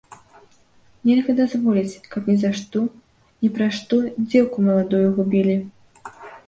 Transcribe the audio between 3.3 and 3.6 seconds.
ні